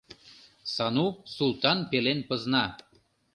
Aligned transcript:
—Сану 0.73 1.07
Султан 1.35 1.79
пелен 1.89 2.19
пызна. 2.29 2.65